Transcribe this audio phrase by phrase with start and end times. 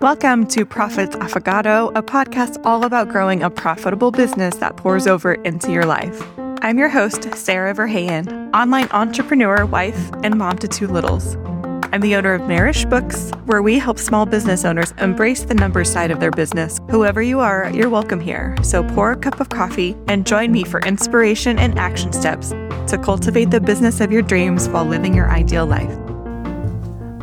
[0.00, 5.32] Welcome to Profits Affogato, a podcast all about growing a profitable business that pours over
[5.32, 6.22] into your life.
[6.60, 11.36] I'm your host, Sarah Verheyen, online entrepreneur, wife, and mom to two littles.
[11.94, 15.90] I'm the owner of Marish Books, where we help small business owners embrace the numbers
[15.90, 16.78] side of their business.
[16.90, 18.54] Whoever you are, you're welcome here.
[18.62, 23.00] So pour a cup of coffee and join me for inspiration and action steps to
[23.02, 26.05] cultivate the business of your dreams while living your ideal life.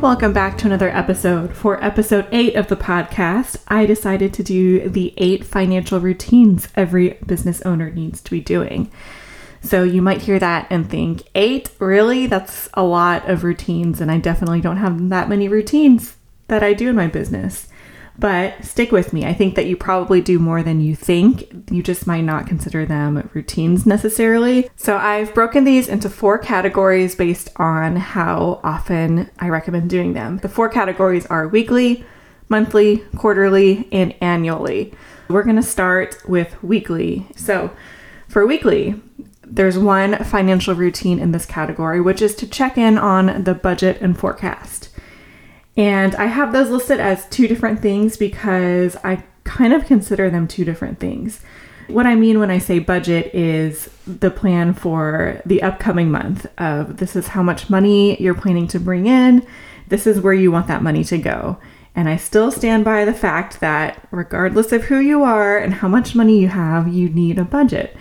[0.04, 1.56] Welcome back to another episode.
[1.56, 7.16] For episode eight of the podcast, I decided to do the eight financial routines every
[7.24, 8.92] business owner needs to be doing.
[9.62, 11.70] So you might hear that and think, eight?
[11.78, 12.26] Really?
[12.26, 16.16] That's a lot of routines, and I definitely don't have that many routines
[16.48, 17.68] that I do in my business.
[18.18, 19.24] But stick with me.
[19.24, 21.70] I think that you probably do more than you think.
[21.70, 24.70] You just might not consider them routines necessarily.
[24.76, 30.38] So I've broken these into four categories based on how often I recommend doing them.
[30.38, 32.04] The four categories are weekly,
[32.48, 34.94] monthly, quarterly, and annually.
[35.28, 37.26] We're going to start with weekly.
[37.34, 37.70] So
[38.28, 39.00] for weekly,
[39.42, 44.00] there's one financial routine in this category, which is to check in on the budget
[44.00, 44.88] and forecast.
[45.76, 50.46] And I have those listed as two different things because I kind of consider them
[50.46, 51.40] two different things.
[51.88, 56.96] What I mean when I say budget is the plan for the upcoming month of
[56.96, 59.46] this is how much money you're planning to bring in,
[59.88, 61.58] this is where you want that money to go.
[61.94, 65.88] And I still stand by the fact that regardless of who you are and how
[65.88, 67.96] much money you have, you need a budget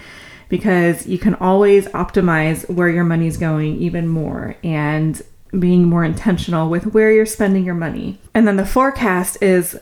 [0.49, 4.55] because you can always optimize where your money's going even more.
[4.63, 5.21] And
[5.59, 8.19] being more intentional with where you're spending your money.
[8.33, 9.77] And then the forecast is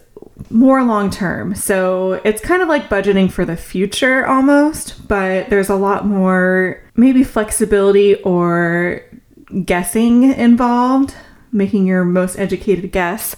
[0.49, 1.55] more long term.
[1.55, 6.83] So it's kind of like budgeting for the future almost, but there's a lot more
[6.95, 9.01] maybe flexibility or
[9.65, 11.15] guessing involved,
[11.51, 13.35] making your most educated guess.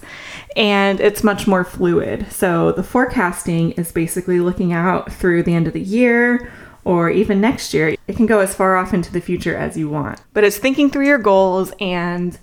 [0.56, 2.30] And it's much more fluid.
[2.30, 6.50] So the forecasting is basically looking out through the end of the year
[6.84, 7.96] or even next year.
[8.06, 10.20] It can go as far off into the future as you want.
[10.32, 12.38] But it's thinking through your goals and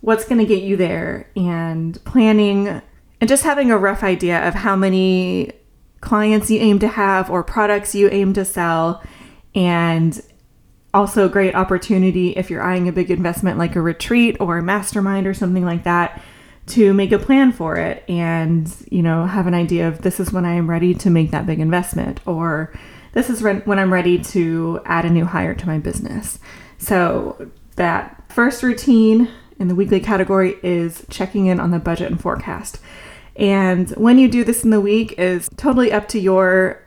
[0.00, 2.82] what's going to get you there and planning
[3.20, 5.52] and just having a rough idea of how many
[6.00, 9.02] clients you aim to have or products you aim to sell
[9.54, 10.20] and
[10.92, 14.62] also a great opportunity if you're eyeing a big investment like a retreat or a
[14.62, 16.22] mastermind or something like that
[16.66, 20.32] to make a plan for it and you know have an idea of this is
[20.32, 22.72] when I am ready to make that big investment or
[23.16, 26.38] this is when I'm ready to add a new hire to my business.
[26.76, 32.20] So, that first routine in the weekly category is checking in on the budget and
[32.20, 32.78] forecast.
[33.34, 36.82] And when you do this in the week is totally up to your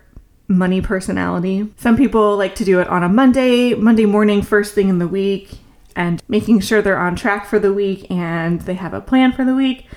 [0.47, 1.73] money personality.
[1.77, 5.07] Some people like to do it on a Monday, Monday morning, first thing in the
[5.07, 5.57] week,
[5.95, 9.43] and making sure they're on track for the week and they have a plan for
[9.43, 9.87] the week.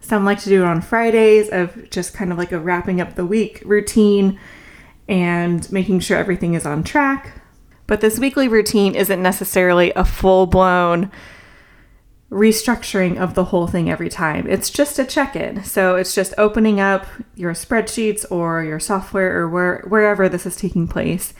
[0.00, 3.16] Some like to do it on Fridays of just kind of like a wrapping up
[3.16, 4.38] the week routine
[5.08, 7.40] and making sure everything is on track.
[7.86, 11.10] But this weekly routine isn't necessarily a full blown
[12.30, 14.46] restructuring of the whole thing every time.
[14.48, 15.62] It's just a check in.
[15.62, 17.06] So it's just opening up
[17.36, 21.32] your spreadsheets or your software or where, wherever this is taking place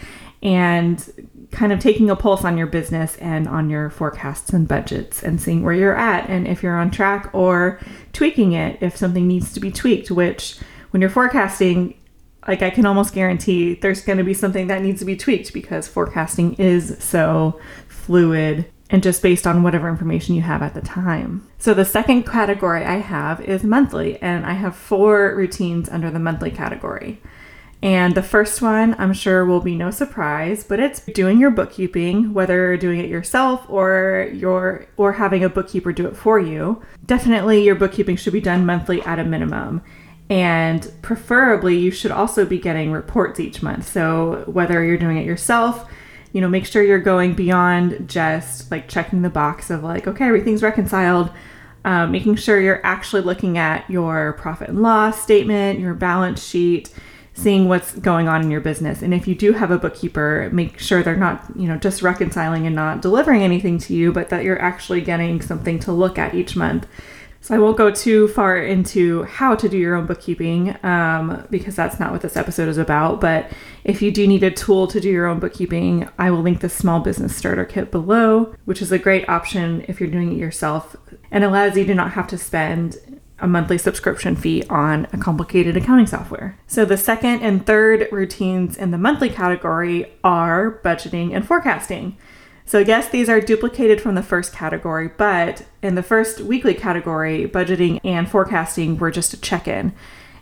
[0.43, 5.23] and kind of taking a pulse on your business and on your forecasts and budgets
[5.23, 7.81] and seeing where you're at and if you're on track or
[8.13, 10.59] tweaking it if something needs to be tweaked, which
[10.91, 11.95] when you're forecasting,
[12.47, 15.53] like I can almost guarantee there's going to be something that needs to be tweaked
[15.53, 20.81] because forecasting is so fluid and just based on whatever information you have at the
[20.81, 21.47] time.
[21.59, 26.19] So the second category I have is monthly and I have four routines under the
[26.19, 27.21] monthly category.
[27.83, 32.33] And the first one, I'm sure will be no surprise, but it's doing your bookkeeping,
[32.33, 36.83] whether doing it yourself or your or having a bookkeeper do it for you.
[37.05, 39.83] Definitely your bookkeeping should be done monthly at a minimum.
[40.31, 43.87] And preferably, you should also be getting reports each month.
[43.87, 45.89] So, whether you're doing it yourself,
[46.33, 50.27] you know, make sure you're going beyond just like checking the box of like, okay,
[50.27, 51.31] everything's reconciled.
[51.85, 56.91] Um, making sure you're actually looking at your profit and loss statement, your balance sheet,
[57.35, 59.03] seeing what's going on in your business.
[59.03, 62.67] And if you do have a bookkeeper, make sure they're not, you know, just reconciling
[62.67, 66.35] and not delivering anything to you, but that you're actually getting something to look at
[66.35, 66.87] each month
[67.45, 71.77] so I won't go too far into how to do your own bookkeeping um, because
[71.77, 73.21] that's not what this episode is about.
[73.21, 73.53] But
[73.85, 76.71] if you do need a tool to do your own bookkeeping, I will link the
[76.71, 80.97] Small Business Starter Kit below, which is a great option if you're doing it yourself
[81.31, 82.97] and allows you to not have to spend
[83.41, 86.59] a monthly subscription fee on a complicated accounting software.
[86.67, 92.17] So the second and third routines in the monthly category are budgeting and forecasting.
[92.67, 97.47] So, yes, these are duplicated from the first category, but in the first weekly category,
[97.47, 99.93] budgeting and forecasting were just a check in.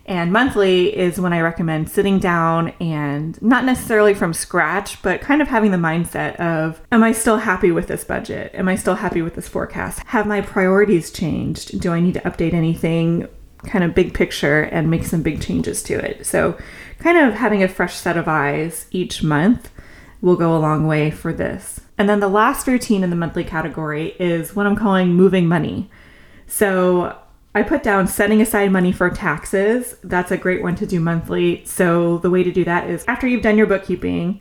[0.06, 5.40] And monthly is when I recommend sitting down and not necessarily from scratch, but kind
[5.40, 8.52] of having the mindset of, am I still happy with this budget?
[8.54, 10.00] Am I still happy with this forecast?
[10.06, 11.80] Have my priorities changed?
[11.80, 13.28] Do I need to update anything?
[13.64, 16.26] Kind of big picture and make some big changes to it.
[16.26, 16.58] So,
[16.98, 19.70] kind of having a fresh set of eyes each month
[20.20, 21.80] will go a long way for this.
[22.02, 25.88] And then the last routine in the monthly category is what I'm calling moving money.
[26.48, 27.16] So
[27.54, 29.94] I put down setting aside money for taxes.
[30.02, 31.64] That's a great one to do monthly.
[31.64, 34.40] So the way to do that is after you've done your bookkeeping,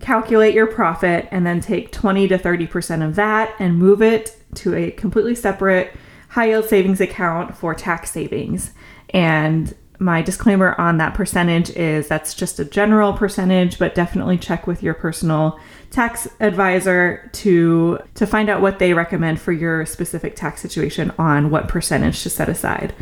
[0.00, 4.74] calculate your profit and then take 20 to 30% of that and move it to
[4.74, 5.94] a completely separate
[6.30, 8.72] high yield savings account for tax savings.
[9.10, 14.66] And my disclaimer on that percentage is that's just a general percentage, but definitely check
[14.66, 15.58] with your personal
[15.90, 21.50] tax advisor to to find out what they recommend for your specific tax situation on
[21.50, 22.94] what percentage to set aside.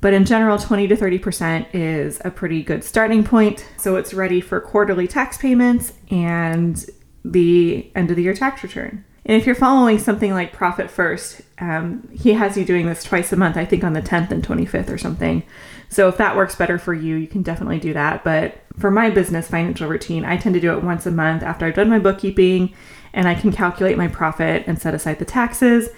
[0.00, 3.64] But in general, 20 to 30% is a pretty good starting point.
[3.76, 6.84] So it's ready for quarterly tax payments and
[7.24, 9.04] the end of the year tax return.
[9.24, 13.32] And if you're following something like Profit First, um, he has you doing this twice
[13.32, 15.44] a month, I think on the 10th and 25th or something.
[15.92, 18.24] So if that works better for you, you can definitely do that.
[18.24, 21.66] But for my business financial routine, I tend to do it once a month after
[21.66, 22.72] I've done my bookkeeping
[23.12, 25.90] and I can calculate my profit and set aside the taxes.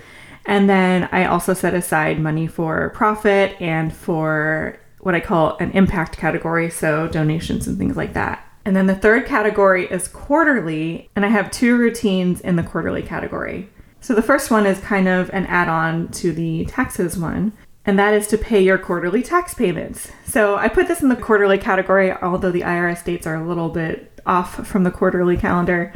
[0.47, 5.71] And then I also set aside money for profit and for what I call an
[5.71, 8.45] impact category, so donations and things like that.
[8.65, 13.03] And then the third category is quarterly, and I have two routines in the quarterly
[13.03, 13.69] category.
[14.01, 17.53] So the first one is kind of an add on to the taxes one
[17.87, 20.11] and that is to pay your quarterly tax payments.
[20.25, 23.69] So I put this in the quarterly category, although the IRS dates are a little
[23.69, 25.93] bit off from the quarterly calendar.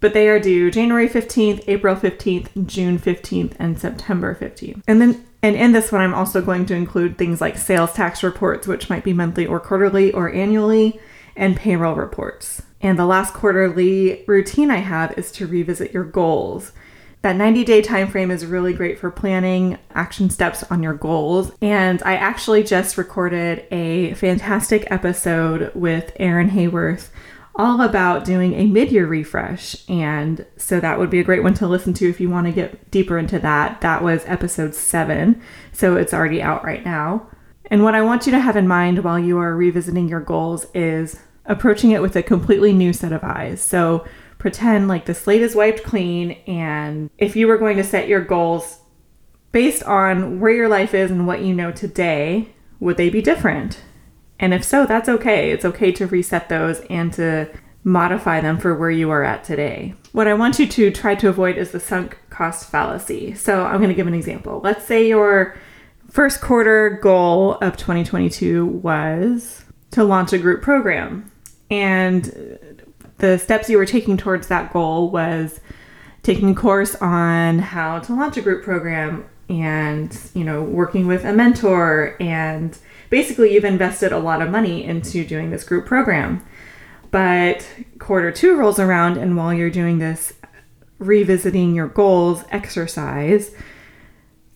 [0.00, 4.82] But they are due January 15th, April 15th, June 15th, and September 15th.
[4.86, 8.22] And then and in this one I'm also going to include things like sales tax
[8.22, 11.00] reports, which might be monthly or quarterly or annually,
[11.36, 12.62] and payroll reports.
[12.80, 16.72] And the last quarterly routine I have is to revisit your goals.
[17.22, 21.52] That 90 day time frame is really great for planning action steps on your goals.
[21.62, 27.10] And I actually just recorded a fantastic episode with Erin Hayworth
[27.54, 29.88] all about doing a mid year refresh.
[29.88, 32.52] And so that would be a great one to listen to if you want to
[32.52, 33.80] get deeper into that.
[33.82, 35.40] That was episode seven.
[35.70, 37.28] So it's already out right now.
[37.66, 40.66] And what I want you to have in mind while you are revisiting your goals
[40.74, 43.60] is approaching it with a completely new set of eyes.
[43.60, 44.04] So
[44.42, 48.20] pretend like the slate is wiped clean and if you were going to set your
[48.20, 48.80] goals
[49.52, 53.80] based on where your life is and what you know today, would they be different?
[54.40, 55.52] And if so, that's okay.
[55.52, 57.48] It's okay to reset those and to
[57.84, 59.94] modify them for where you are at today.
[60.10, 63.34] What I want you to try to avoid is the sunk cost fallacy.
[63.34, 64.60] So I'm going to give an example.
[64.64, 65.56] Let's say your
[66.10, 71.30] first quarter goal of 2022 was to launch a group program.
[71.70, 72.71] And
[73.22, 75.60] the steps you were taking towards that goal was
[76.24, 81.24] taking a course on how to launch a group program and you know working with
[81.24, 82.78] a mentor and
[83.10, 86.44] basically you've invested a lot of money into doing this group program.
[87.12, 87.64] But
[88.00, 90.32] quarter two rolls around and while you're doing this
[90.98, 93.54] revisiting your goals exercise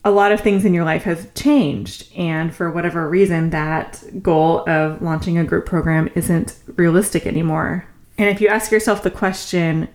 [0.05, 2.13] a lot of things in your life has changed.
[2.17, 7.87] And for whatever reason that goal of launching a group program isn't realistic anymore
[8.19, 9.89] and if you ask yourself the question,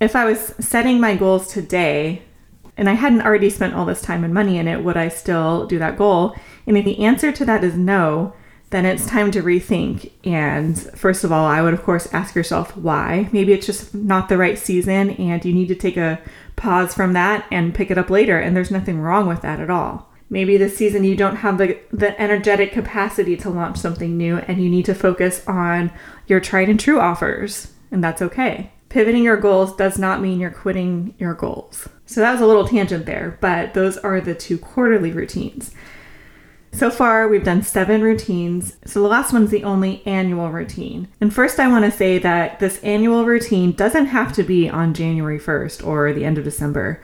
[0.00, 2.22] if I was setting my goals today
[2.76, 5.66] and I hadn't already spent all this time and money in it, would I still
[5.66, 6.34] do that goal?
[6.66, 8.34] And if the answer to that is no,
[8.70, 10.10] then it's time to rethink.
[10.24, 13.28] And first of all, I would, of course, ask yourself why.
[13.32, 16.20] Maybe it's just not the right season and you need to take a
[16.56, 18.38] pause from that and pick it up later.
[18.38, 20.09] And there's nothing wrong with that at all.
[20.32, 24.62] Maybe this season you don't have the, the energetic capacity to launch something new and
[24.62, 25.92] you need to focus on
[26.28, 28.72] your tried and true offers, and that's okay.
[28.88, 31.88] Pivoting your goals does not mean you're quitting your goals.
[32.06, 35.72] So that was a little tangent there, but those are the two quarterly routines.
[36.72, 38.76] So far, we've done seven routines.
[38.84, 41.08] So the last one's the only annual routine.
[41.20, 44.94] And first, I want to say that this annual routine doesn't have to be on
[44.94, 47.00] January 1st or the end of December.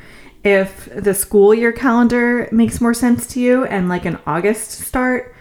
[0.47, 5.35] If the school year calendar makes more sense to you and like an August start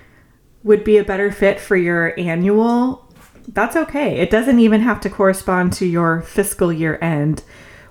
[0.64, 3.08] would be a better fit for your annual,
[3.50, 4.18] that's okay.
[4.18, 7.44] It doesn't even have to correspond to your fiscal year end,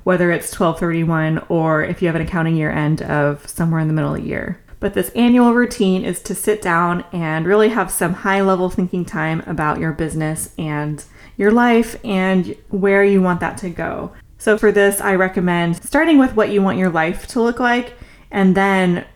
[0.03, 3.95] whether it's 1231 or if you have an accounting year end of somewhere in the
[3.95, 4.61] middle of the year.
[4.81, 9.05] But this annual routine is to sit down and really have some high level thinking
[9.05, 11.05] time about your business and
[11.37, 14.13] your life and where you want that to go.
[14.45, 17.95] So, for this, I recommend starting with what you want your life to look like
[18.31, 19.07] and then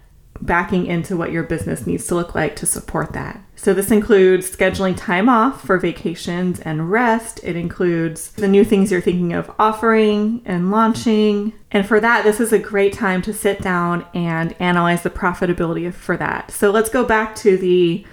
[0.40, 3.38] backing into what your business needs to look like to support that.
[3.54, 7.40] So, this includes scheduling time off for vacations and rest.
[7.44, 11.52] It includes the new things you're thinking of offering and launching.
[11.70, 15.92] And for that, this is a great time to sit down and analyze the profitability
[15.92, 16.52] for that.
[16.52, 18.06] So, let's go back to the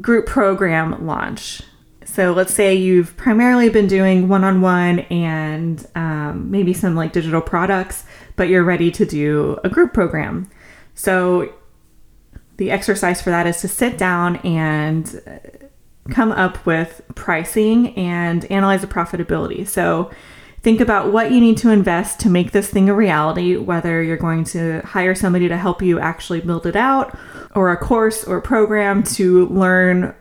[0.00, 1.60] group program launch.
[2.10, 7.12] So, let's say you've primarily been doing one on one and um, maybe some like
[7.12, 10.50] digital products, but you're ready to do a group program.
[10.94, 11.52] So,
[12.56, 15.70] the exercise for that is to sit down and
[16.10, 19.68] come up with pricing and analyze the profitability.
[19.68, 20.10] So,
[20.62, 24.16] think about what you need to invest to make this thing a reality, whether you're
[24.16, 27.16] going to hire somebody to help you actually build it out,
[27.54, 30.14] or a course or program to learn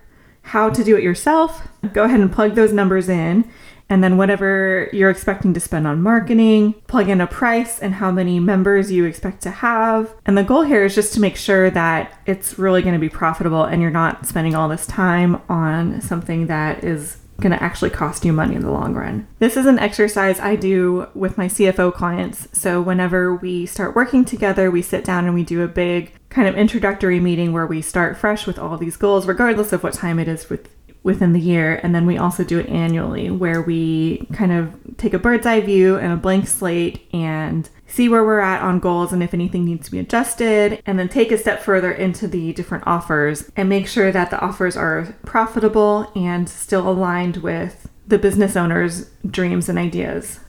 [0.47, 1.67] how to do it yourself.
[1.93, 3.49] Go ahead and plug those numbers in
[3.89, 8.11] and then whatever you're expecting to spend on marketing, plug in a price and how
[8.11, 10.13] many members you expect to have.
[10.25, 13.09] And the goal here is just to make sure that it's really going to be
[13.09, 17.89] profitable and you're not spending all this time on something that is going to actually
[17.89, 19.27] cost you money in the long run.
[19.39, 22.47] This is an exercise I do with my CFO clients.
[22.51, 26.47] So, whenever we start working together, we sit down and we do a big kind
[26.47, 30.19] of introductory meeting where we start fresh with all these goals, regardless of what time
[30.19, 30.69] it is with
[31.03, 31.79] within the year.
[31.83, 35.61] And then we also do it annually where we kind of take a bird's eye
[35.61, 39.65] view and a blank slate and see where we're at on goals and if anything
[39.65, 43.69] needs to be adjusted, and then take a step further into the different offers and
[43.69, 49.69] make sure that the offers are profitable and still aligned with the business owner's dreams
[49.69, 50.39] and ideas.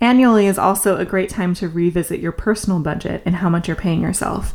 [0.00, 3.76] Annually is also a great time to revisit your personal budget and how much you're
[3.76, 4.54] paying yourself.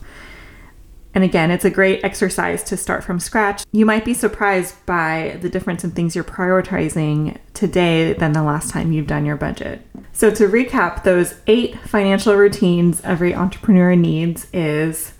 [1.13, 3.63] And again, it's a great exercise to start from scratch.
[3.71, 8.71] You might be surprised by the difference in things you're prioritizing today than the last
[8.71, 9.85] time you've done your budget.
[10.13, 15.13] So, to recap, those eight financial routines every entrepreneur needs is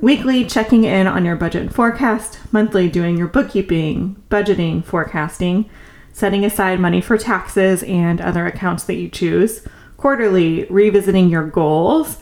[0.00, 5.68] weekly checking in on your budget and forecast, monthly doing your bookkeeping, budgeting, forecasting,
[6.12, 12.18] setting aside money for taxes and other accounts that you choose, quarterly revisiting your goals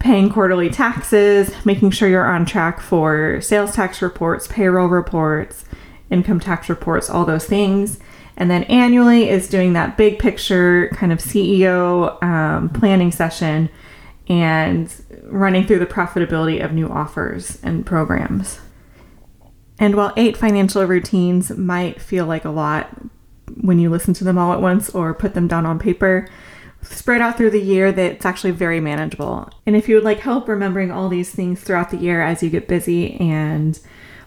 [0.00, 5.64] paying quarterly taxes, making sure you're on track for sales tax reports, payroll reports,
[6.10, 8.00] income tax reports, all those things.
[8.36, 13.68] And then annually is doing that big picture kind of CEO um, planning session
[14.26, 14.92] and
[15.24, 18.58] running through the profitability of new offers and programs.
[19.78, 22.88] And while eight financial routines might feel like a lot
[23.60, 26.26] when you listen to them all at once or put them down on paper,
[26.82, 29.50] spread out through the year that's actually very manageable.
[29.66, 32.50] And if you would like help remembering all these things throughout the year as you
[32.50, 33.78] get busy and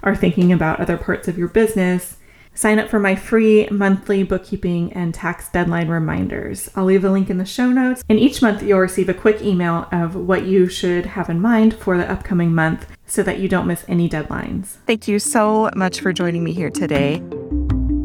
[0.04, 2.18] are thinking about other parts of your business,
[2.56, 6.70] sign up for my free monthly bookkeeping and tax deadline reminders.
[6.76, 8.04] I'll leave a link in the show notes.
[8.10, 11.74] And each month you'll receive a quick email of what you should have in mind
[11.74, 14.78] for the upcoming month so that you don't miss any deadlines.
[14.86, 17.22] Thank you so much for joining me here today.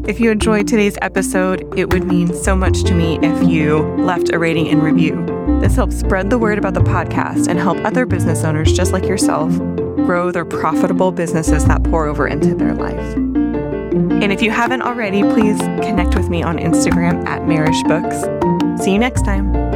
[0.09, 4.33] If you enjoyed today's episode, it would mean so much to me if you left
[4.33, 5.23] a rating and review.
[5.61, 9.03] This helps spread the word about the podcast and help other business owners just like
[9.03, 9.55] yourself
[10.07, 13.15] grow their profitable businesses that pour over into their life.
[13.15, 18.83] And if you haven't already, please connect with me on Instagram at Marish Books.
[18.83, 19.68] See you next time.